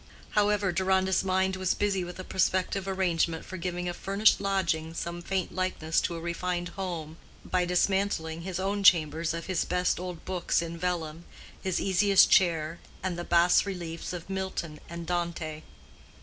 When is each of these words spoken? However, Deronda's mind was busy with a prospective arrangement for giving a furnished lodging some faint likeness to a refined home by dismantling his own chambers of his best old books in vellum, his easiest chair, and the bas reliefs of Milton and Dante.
However, 0.31 0.71
Deronda's 0.71 1.23
mind 1.23 1.55
was 1.57 1.75
busy 1.75 2.03
with 2.03 2.17
a 2.17 2.23
prospective 2.23 2.87
arrangement 2.87 3.45
for 3.45 3.55
giving 3.57 3.87
a 3.87 3.93
furnished 3.93 4.41
lodging 4.41 4.95
some 4.95 5.21
faint 5.21 5.53
likeness 5.53 6.01
to 6.01 6.15
a 6.15 6.19
refined 6.19 6.69
home 6.69 7.17
by 7.45 7.65
dismantling 7.65 8.41
his 8.41 8.59
own 8.59 8.81
chambers 8.83 9.31
of 9.35 9.45
his 9.45 9.63
best 9.63 9.99
old 9.99 10.25
books 10.25 10.59
in 10.59 10.75
vellum, 10.75 11.25
his 11.61 11.79
easiest 11.79 12.31
chair, 12.31 12.79
and 13.03 13.15
the 13.15 13.23
bas 13.23 13.63
reliefs 13.67 14.11
of 14.11 14.27
Milton 14.27 14.79
and 14.89 15.05
Dante. 15.05 15.61